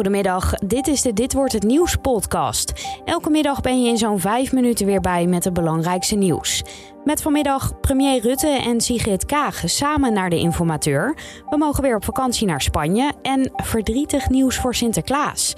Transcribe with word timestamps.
Goedemiddag, 0.00 0.54
dit 0.54 0.86
is 0.86 1.02
de 1.02 1.12
Dit 1.12 1.32
wordt 1.32 1.52
het 1.52 1.62
nieuws 1.62 1.96
podcast. 1.96 2.72
Elke 3.04 3.30
middag 3.30 3.60
ben 3.60 3.82
je 3.82 3.88
in 3.88 3.96
zo'n 3.96 4.20
vijf 4.20 4.52
minuten 4.52 4.86
weer 4.86 5.00
bij 5.00 5.26
met 5.26 5.44
het 5.44 5.52
belangrijkste 5.52 6.14
nieuws. 6.14 6.62
Met 7.04 7.22
vanmiddag 7.22 7.80
premier 7.80 8.20
Rutte 8.20 8.48
en 8.48 8.80
Sigrid 8.80 9.26
Kaag 9.26 9.62
samen 9.64 10.12
naar 10.12 10.30
de 10.30 10.38
informateur. 10.38 11.16
We 11.50 11.56
mogen 11.56 11.82
weer 11.82 11.96
op 11.96 12.04
vakantie 12.04 12.46
naar 12.46 12.60
Spanje 12.60 13.12
en 13.22 13.52
verdrietig 13.56 14.28
nieuws 14.28 14.56
voor 14.56 14.74
Sinterklaas. 14.74 15.54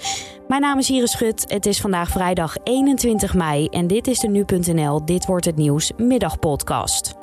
Mijn 0.47 0.61
naam 0.61 0.77
is 0.77 0.89
Iris 0.89 1.11
Schut. 1.11 1.45
Het 1.47 1.65
is 1.65 1.81
vandaag 1.81 2.09
vrijdag 2.09 2.55
21 2.63 3.33
mei 3.33 3.67
en 3.67 3.87
dit 3.87 4.07
is 4.07 4.19
de 4.19 4.27
nu.nl 4.27 5.05
Dit 5.05 5.25
wordt 5.25 5.45
het 5.45 5.55
nieuws 5.55 5.91
middagpodcast. 5.97 7.13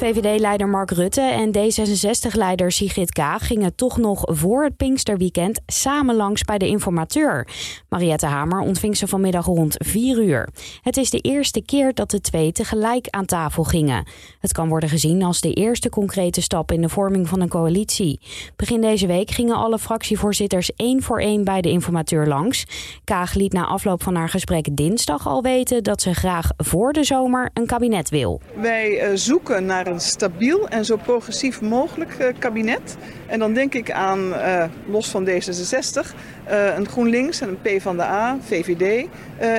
VVD-leider 0.00 0.68
Mark 0.68 0.90
Rutte 0.90 1.20
en 1.20 1.52
D66-leider 1.56 2.72
Sigrid 2.72 3.12
Kaag 3.12 3.46
gingen 3.46 3.74
toch 3.74 3.98
nog 3.98 4.22
voor 4.24 4.64
het 4.64 4.76
Pinksterweekend 4.76 5.60
samen 5.66 6.14
langs 6.14 6.42
bij 6.42 6.58
de 6.58 6.66
informateur. 6.66 7.48
Mariette 7.88 8.26
Hamer 8.26 8.60
ontving 8.60 8.96
ze 8.96 9.06
vanmiddag 9.06 9.46
rond 9.46 9.74
4 9.78 10.22
uur. 10.22 10.48
Het 10.82 10.96
is 10.96 11.10
de 11.10 11.18
eerste 11.18 11.62
keer 11.62 11.94
dat 11.94 12.10
de 12.10 12.20
twee 12.20 12.52
tegelijk 12.52 13.06
aan 13.10 13.24
tafel 13.24 13.64
gingen. 13.64 14.06
Het 14.38 14.52
kan 14.52 14.68
worden 14.68 14.88
gezien 14.88 15.22
als 15.22 15.40
de 15.40 15.52
eerste 15.52 15.88
concrete 15.88 16.40
stap 16.40 16.72
in 16.72 16.80
de 16.80 16.88
vorming 16.88 17.28
van 17.28 17.40
een 17.40 17.48
coalitie. 17.48 18.20
Begin 18.56 18.80
deze 18.80 19.06
week 19.06 19.30
gingen 19.30 19.56
alle 19.56 19.78
fractievoorzitters 19.78 20.72
één 20.76 21.02
voor 21.02 21.20
één 21.20 21.44
bij 21.44 21.60
de 21.60 21.70
informateur 21.70 22.26
langs. 22.26 22.64
Kaag 23.04 23.34
liet 23.34 23.52
na 23.52 23.66
afloop 23.66 24.02
van 24.02 24.14
haar 24.14 24.28
gesprek 24.28 24.76
dinsdag 24.76 25.26
al 25.26 25.42
weten 25.42 25.82
dat 25.82 26.02
ze 26.02 26.14
graag 26.14 26.50
voor 26.56 26.92
de 26.92 27.04
zomer 27.04 27.50
een 27.54 27.66
kabinet 27.66 28.10
wil. 28.10 28.40
Wij 28.54 28.98
eh, 28.98 29.10
zoeken 29.14 29.64
naar 29.64 29.88
een 29.90 30.00
stabiel 30.00 30.68
en 30.68 30.84
zo 30.84 30.96
progressief 30.96 31.60
mogelijk 31.60 32.14
eh, 32.14 32.26
kabinet. 32.38 32.96
En 33.26 33.38
dan 33.38 33.52
denk 33.54 33.74
ik 33.74 33.90
aan, 33.90 34.28
uh, 34.28 34.64
los 34.90 35.08
van 35.08 35.28
D66, 35.28 36.14
uh, 36.50 36.76
een 36.76 36.88
GroenLinks 36.88 37.40
en 37.40 37.48
een 37.48 37.78
P 37.78 37.82
van 37.82 37.96
de 37.96 38.02
A, 38.02 38.38
VVD 38.40 39.06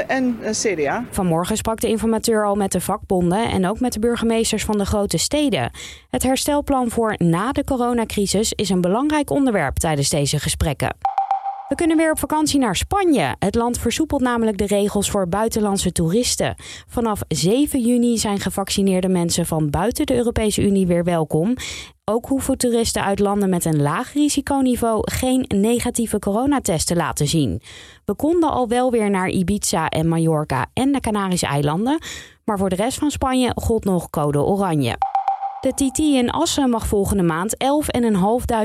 en 0.07 0.37
een 0.41 0.51
CDA. 0.51 1.05
Vanmorgen 1.09 1.57
sprak 1.57 1.79
de 1.79 1.87
informateur 1.87 2.45
al 2.45 2.55
met 2.55 2.71
de 2.71 2.81
vakbonden 2.81 3.49
en 3.49 3.67
ook 3.67 3.79
met 3.79 3.93
de 3.93 3.99
burgemeesters 3.99 4.63
van 4.63 4.77
de 4.77 4.85
grote 4.85 5.17
steden. 5.17 5.71
Het 6.09 6.23
herstelplan 6.23 6.89
voor 6.89 7.15
na 7.17 7.51
de 7.51 7.63
coronacrisis 7.63 8.53
is 8.53 8.69
een 8.69 8.81
belangrijk 8.81 9.29
onderwerp 9.29 9.75
tijdens 9.75 10.09
deze 10.09 10.39
gesprekken. 10.39 11.10
We 11.71 11.77
kunnen 11.77 11.97
weer 11.97 12.11
op 12.11 12.19
vakantie 12.19 12.59
naar 12.59 12.75
Spanje. 12.75 13.35
Het 13.39 13.55
land 13.55 13.77
versoepelt 13.77 14.21
namelijk 14.21 14.57
de 14.57 14.65
regels 14.65 15.09
voor 15.09 15.27
buitenlandse 15.27 15.91
toeristen. 15.91 16.55
Vanaf 16.87 17.21
7 17.27 17.81
juni 17.81 18.17
zijn 18.17 18.39
gevaccineerde 18.39 19.07
mensen 19.07 19.45
van 19.45 19.69
buiten 19.69 20.05
de 20.05 20.15
Europese 20.15 20.61
Unie 20.61 20.87
weer 20.87 21.03
welkom. 21.03 21.55
Ook 22.05 22.25
hoeven 22.25 22.57
toeristen 22.57 23.03
uit 23.03 23.19
landen 23.19 23.49
met 23.49 23.65
een 23.65 23.81
laag 23.81 24.13
risiconiveau 24.13 25.01
geen 25.11 25.45
negatieve 25.47 26.19
coronatest 26.19 26.87
te 26.87 26.95
laten 26.95 27.27
zien. 27.27 27.61
We 28.05 28.15
konden 28.15 28.49
al 28.49 28.67
wel 28.67 28.91
weer 28.91 29.09
naar 29.09 29.29
Ibiza 29.29 29.89
en 29.89 30.07
Mallorca 30.07 30.65
en 30.73 30.91
de 30.91 30.99
Canarische 30.99 31.47
eilanden, 31.47 31.99
maar 32.45 32.57
voor 32.57 32.69
de 32.69 32.75
rest 32.75 32.97
van 32.97 33.11
Spanje 33.11 33.51
gold 33.55 33.83
nog 33.83 34.09
code 34.09 34.43
oranje. 34.43 34.97
De 35.61 35.73
TT 35.73 35.97
in 35.99 36.29
Assen 36.29 36.69
mag 36.69 36.87
volgende 36.87 37.23
maand 37.23 37.55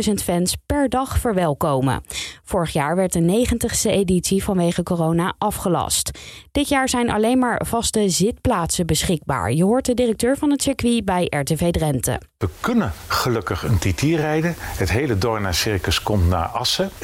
11.500 0.09 0.15
fans 0.15 0.57
per 0.67 0.89
dag 0.89 1.19
verwelkomen. 1.19 2.03
Vorig 2.45 2.73
jaar 2.73 2.97
werd 2.97 3.13
de 3.13 3.47
90ste 3.47 3.91
editie 3.91 4.45
vanwege 4.45 4.83
corona 4.83 5.35
afgelast. 5.39 6.11
Dit 6.53 6.69
jaar 6.69 6.89
zijn 6.89 7.11
alleen 7.11 7.39
maar 7.39 7.63
vaste 7.67 8.09
zitplaatsen 8.09 8.87
beschikbaar. 8.87 9.53
Je 9.53 9.65
hoort 9.65 9.85
de 9.85 9.95
directeur 9.95 10.37
van 10.37 10.51
het 10.51 10.63
circuit 10.63 11.05
bij 11.05 11.27
RTV 11.31 11.71
Drenthe. 11.71 12.21
We 12.39 12.49
kunnen 12.61 12.93
gelukkig 13.07 13.63
een 13.63 13.79
TT 13.79 14.01
rijden. 14.01 14.55
Het 14.59 14.91
hele 14.91 15.19
Dorna 15.19 15.53
Circus 15.53 16.03
komt 16.03 16.29
naar 16.29 16.47
Assen. 16.47 16.91
11.500. 16.91 16.99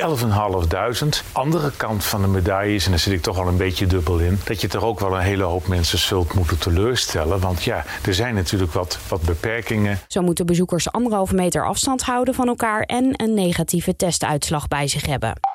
Andere 1.32 1.70
kant 1.76 2.04
van 2.04 2.20
de 2.20 2.28
medaille 2.28 2.74
is, 2.74 2.84
en 2.84 2.90
daar 2.90 3.00
zit 3.00 3.12
ik 3.12 3.22
toch 3.22 3.38
al 3.38 3.48
een 3.48 3.56
beetje 3.56 3.86
dubbel 3.86 4.18
in, 4.18 4.40
dat 4.44 4.60
je 4.60 4.68
toch 4.68 4.82
ook 4.82 5.00
wel 5.00 5.14
een 5.14 5.22
hele 5.22 5.42
hoop 5.42 5.66
mensen 5.66 5.98
zult 5.98 6.34
moeten 6.34 6.58
teleurstellen. 6.58 7.40
Want 7.40 7.62
ja, 7.62 7.84
er 8.06 8.14
zijn 8.14 8.34
natuurlijk 8.34 8.72
wat, 8.72 8.98
wat 9.08 9.22
beperkingen. 9.22 9.98
Zo 10.06 10.22
moeten 10.22 10.46
bezoekers 10.46 10.92
anderhalve 10.92 11.34
meter 11.34 11.66
afstand 11.66 12.02
houden 12.02 12.34
van 12.34 12.48
elkaar 12.48 12.82
en 12.82 13.12
een 13.16 13.34
negatieve 13.34 13.96
testuitslag 13.96 14.68
bij 14.68 14.88
zich 14.88 15.06
hebben. 15.06 15.51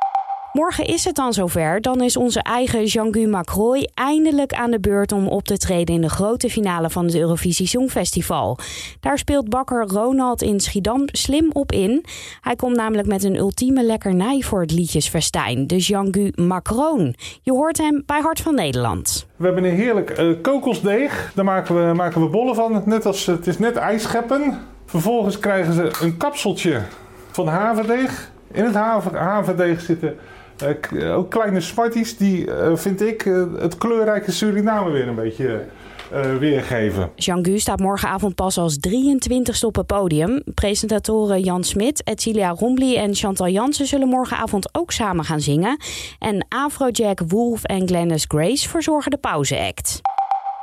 Morgen 0.54 0.86
is 0.86 1.06
het 1.06 1.16
dan 1.16 1.34
zover. 1.34 1.82
Dan 1.82 2.02
is 2.02 2.18
onze 2.18 2.42
eigen 2.42 2.86
Jean-Guy 2.86 3.30
Macroy 3.30 3.90
eindelijk 3.94 4.54
aan 4.54 4.72
de 4.72 4.80
beurt 4.80 5.12
om 5.12 5.28
op 5.28 5.44
te 5.44 5.58
treden 5.58 5.96
in 5.96 6.02
de 6.02 6.10
grote 6.10 6.50
finale 6.50 6.90
van 6.90 7.06
het 7.06 7.16
Eurovisie 7.16 7.68
Songfestival. 7.68 8.58
Daar 9.00 9.18
speelt 9.18 9.50
bakker 9.50 9.88
Ronald 9.88 10.42
in 10.42 10.60
Schiedam 10.60 11.04
slim 11.06 11.50
op 11.54 11.72
in. 11.72 12.06
Hij 12.42 12.56
komt 12.56 12.76
namelijk 12.76 13.08
met 13.08 13.24
een 13.24 13.36
ultieme 13.36 13.84
lekkernij 13.84 14.42
voor 14.42 14.62
het 14.62 14.72
liedjesfestijn, 14.72 15.68
de 15.68 15.78
Jean-Guy 15.78 16.34
Macron. 16.36 17.16
Je 17.42 17.52
hoort 17.52 17.78
hem 17.78 18.04
bij 18.06 18.22
Hart 18.22 18.40
van 18.40 18.56
Nederland. 18.56 19.28
We 19.36 19.46
hebben 19.46 19.64
een 19.64 19.76
heerlijk 19.76 20.20
uh, 20.20 20.42
kokosdeeg. 20.42 21.32
Daar 21.36 21.46
maken 21.46 21.88
we, 21.88 21.94
maken 21.94 22.22
we 22.22 22.28
bollen 22.28 22.56
van. 22.56 22.82
Net 22.86 23.06
als, 23.06 23.26
het 23.26 23.48
is 23.48 23.60
net 23.60 23.76
ijscheppen. 23.76 24.60
Vervolgens 24.86 25.40
krijgen 25.40 25.74
ze 25.74 25.92
een 26.02 26.18
kapseltje 26.18 26.82
van 27.32 27.48
haverdeeg. 27.48 28.32
In 28.52 28.64
het 28.64 28.76
haverdeeg 29.14 29.82
zitten 29.82 30.18
ook 31.16 31.30
kleine 31.30 31.62
smarties 31.62 32.18
die, 32.18 32.46
uh, 32.46 32.76
vind 32.76 33.02
ik, 33.02 33.22
het 33.58 33.78
kleurrijke 33.78 34.32
Suriname 34.32 34.92
weer 34.92 35.08
een 35.08 35.16
beetje 35.16 35.66
weergeven. 36.40 37.12
Jean-Gu 37.16 37.60
staat 37.60 37.80
morgenavond 37.80 38.36
pas 38.36 38.58
als 38.58 38.78
23ste 38.88 39.66
op 39.66 39.76
het 39.76 39.86
podium. 39.86 40.42
Presentatoren 40.54 41.40
Jan 41.40 41.64
Smit, 41.64 42.02
Edcilia 42.08 42.50
Rombly 42.50 42.96
en 42.96 43.16
Chantal 43.16 43.48
Jansen 43.48 43.86
zullen 43.86 44.08
morgenavond 44.08 44.70
ook 44.72 44.92
samen 44.92 45.26
gaan 45.26 45.42
zingen. 45.42 45.80
En 46.20 46.46
Afrojack, 46.50 47.22
Wolf 47.28 47.64
en 47.64 47.88
Glennis 47.88 48.26
Grace 48.28 48.70
verzorgen 48.70 49.12
de 49.12 49.18
pauzeact. 49.18 50.02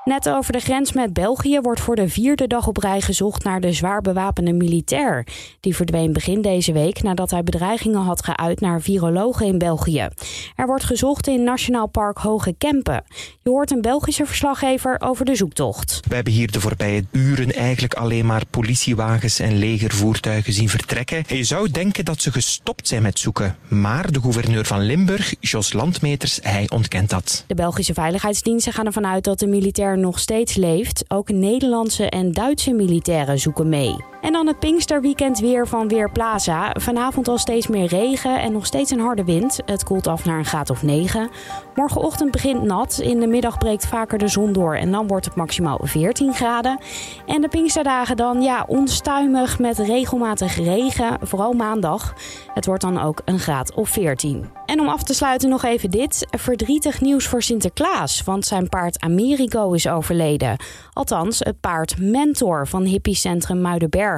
Net 0.05 0.29
over 0.29 0.53
de 0.53 0.61
grens 0.61 0.93
met 0.93 1.13
België 1.13 1.61
wordt 1.61 1.81
voor 1.81 1.97
de 1.97 2.09
vierde 2.09 2.47
dag 2.47 2.67
op 2.67 2.77
rij 2.77 3.01
gezocht 3.01 3.45
naar 3.45 3.61
de 3.61 3.73
zwaar 3.73 4.01
bewapende 4.01 4.53
militair. 4.53 5.27
Die 5.61 5.77
verdween 5.77 6.13
begin 6.13 6.43
deze 6.43 6.73
week 6.73 7.03
nadat 7.03 7.31
hij 7.31 7.43
bedreigingen 7.43 8.01
had 8.01 8.25
geuit 8.25 8.61
naar 8.61 8.81
virologen 8.81 9.47
in 9.47 9.59
België. 9.59 10.09
Er 10.57 10.67
wordt 10.67 10.85
gezocht 10.85 11.27
in 11.27 11.45
Nationaal 11.45 11.87
Park 11.87 12.19
Hoge 12.19 12.55
Kempen. 12.59 13.05
Je 13.43 13.51
hoort 13.51 13.71
een 13.71 13.81
Belgische 13.81 14.27
verslaggever 14.27 14.97
over 15.01 15.25
de 15.25 15.35
zoektocht. 15.35 16.01
We 16.09 16.15
hebben 16.15 16.33
hier 16.33 16.51
de 16.51 16.61
voorbije 16.61 17.05
uren 17.11 17.53
eigenlijk 17.53 17.95
alleen 17.95 18.27
maar 18.27 18.47
politiewagens 18.51 19.39
en 19.39 19.59
legervoertuigen 19.59 20.53
zien 20.53 20.69
vertrekken. 20.69 21.25
En 21.27 21.37
je 21.37 21.45
zou 21.45 21.71
denken 21.71 22.05
dat 22.05 22.21
ze 22.21 22.33
gestopt 22.33 22.89
zijn 22.89 23.03
met 23.03 23.19
zoeken. 23.19 23.57
Maar 23.69 24.13
de 24.13 24.21
gouverneur 24.21 24.65
van 24.65 24.81
Limburg, 24.81 25.35
Jos 25.41 25.73
Landmeters, 25.73 26.39
hij 26.43 26.67
ontkent 26.69 27.11
dat. 27.11 27.45
De 27.47 27.55
Belgische 27.55 27.95
veiligheidsdiensten 27.95 28.73
gaan 28.73 28.87
ervan 28.87 29.07
uit 29.07 29.25
dat 29.25 29.39
de 29.39 29.47
militair 29.47 29.93
nog 29.99 30.19
steeds 30.19 30.55
leeft. 30.57 31.05
Ook 31.09 31.29
Nederlandse 31.29 32.09
en 32.09 32.33
Duitse 32.33 32.73
militairen 32.73 33.39
zoeken 33.39 33.69
mee. 33.69 34.14
En 34.25 34.33
dan 34.33 34.47
het 34.47 34.59
Pinksterweekend 34.59 35.39
weer 35.39 35.69
van 35.69 35.89
Weerplaza. 35.89 36.75
Vanavond 36.79 37.29
al 37.29 37.39
steeds 37.39 37.67
meer 37.67 37.87
regen 37.87 38.41
en 38.41 38.53
nog 38.53 38.67
steeds 38.67 38.91
een 38.91 39.01
harde 39.01 39.25
wind. 39.25 39.61
Het 39.65 39.85
koelt 39.85 40.07
af 40.07 40.25
naar 40.25 40.39
een 40.39 40.45
graad 40.45 40.71
of 40.71 40.83
9. 40.83 41.31
Morgenochtend 41.75 42.31
begint 42.31 42.63
nat. 42.63 42.99
In 43.03 43.21
de 43.21 43.27
middag 43.27 43.59
breekt 43.59 43.87
vaker 43.87 44.19
de 44.19 44.29
zon 44.29 44.53
door 44.53 44.75
en 44.75 44.91
dan 44.91 45.07
wordt 45.07 45.25
het 45.25 45.35
maximaal 45.35 45.81
14 45.83 46.35
graden. 46.35 46.79
En 47.27 47.41
de 47.41 47.49
Pinksterdagen 47.49 48.17
dan 48.17 48.43
ja, 48.43 48.65
onstuimig 48.69 49.59
met 49.59 49.79
regelmatig 49.79 50.57
regen, 50.57 51.19
vooral 51.23 51.53
maandag. 51.53 52.15
Het 52.55 52.67
wordt 52.67 52.83
dan 52.83 53.01
ook 53.01 53.21
een 53.25 53.39
graad 53.39 53.75
of 53.75 53.89
14. 53.89 54.47
En 54.67 54.81
om 54.81 54.89
af 54.89 55.03
te 55.03 55.15
sluiten 55.15 55.49
nog 55.49 55.65
even 55.65 55.91
dit. 55.91 56.27
Verdrietig 56.31 57.01
nieuws 57.01 57.27
voor 57.27 57.43
Sinterklaas, 57.43 58.23
want 58.23 58.47
zijn 58.47 58.69
paard 58.69 59.01
Amerigo 59.01 59.73
is 59.73 59.89
overleden. 59.89 60.57
Althans, 60.93 61.39
het 61.39 61.61
paard 61.61 61.99
Mentor 61.99 62.67
van 62.67 62.83
hippiecentrum 62.83 63.61
Muidenberg. 63.61 64.14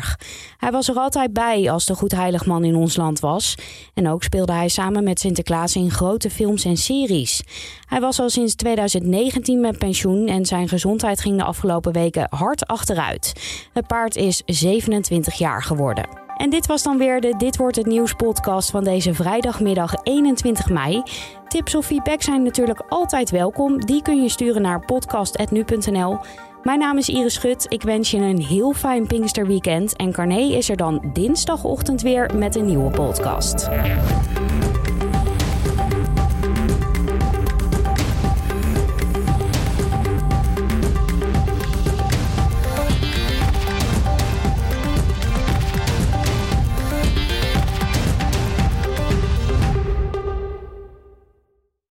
Hij 0.57 0.71
was 0.71 0.89
er 0.89 0.97
altijd 0.97 1.33
bij 1.33 1.71
als 1.71 1.87
de 1.87 1.95
goedheiligman 1.95 2.65
in 2.65 2.75
ons 2.75 2.97
land 2.97 3.21
was. 3.21 3.55
En 3.95 4.09
ook 4.09 4.23
speelde 4.23 4.53
hij 4.53 4.69
samen 4.69 5.05
met 5.05 5.21
Sinterklaas 5.21 5.77
in 5.77 5.91
grote 5.91 6.31
films 6.31 6.65
en 6.65 6.77
series. 6.77 7.43
Hij 7.87 8.01
was 8.01 8.21
al 8.21 8.31
sinds 8.31 8.55
2019 8.55 9.61
met 9.61 9.79
pensioen 9.79 10.27
en 10.27 10.47
zijn 10.47 10.69
gezondheid 10.69 11.21
ging 11.21 11.37
de 11.37 11.45
afgelopen 11.45 11.93
weken 11.93 12.27
hard 12.31 12.67
achteruit. 12.67 13.33
Het 13.73 13.87
paard 13.87 14.17
is 14.17 14.43
27 14.47 15.35
jaar 15.35 15.63
geworden. 15.63 16.25
En 16.37 16.51
dit 16.51 16.67
was 16.67 16.83
dan 16.83 16.99
weer 16.99 17.21
de 17.21 17.35
Dit 17.37 17.57
wordt 17.57 17.77
het 17.77 17.87
nieuws 17.87 18.13
podcast 18.13 18.71
van 18.71 18.85
deze 18.85 19.15
vrijdagmiddag 19.15 19.95
21 20.03 20.69
mei. 20.69 21.03
Tips 21.49 21.75
of 21.75 21.87
feedback 21.87 22.23
zijn 22.23 22.43
natuurlijk 22.43 22.83
altijd 22.89 23.31
welkom. 23.31 23.85
Die 23.85 24.03
kun 24.03 24.23
je 24.23 24.29
sturen 24.29 24.63
naar 24.63 24.85
podcast.nu.nl. 24.85 26.19
Mijn 26.67 26.79
naam 26.79 26.99
is 26.99 27.09
Iris 27.09 27.35
Schut. 27.35 27.67
Ik 27.69 27.83
wens 27.83 28.11
je 28.11 28.17
een 28.17 28.43
heel 28.43 28.73
fijn 28.73 29.07
Pinksterweekend. 29.07 29.97
En 29.97 30.13
Carné 30.13 30.39
is 30.39 30.69
er 30.69 30.77
dan 30.77 31.11
dinsdagochtend 31.13 32.03
weer 32.03 32.31
met 32.35 32.57
een 32.57 32.67
nieuwe 32.67 32.91
podcast. 32.91 33.69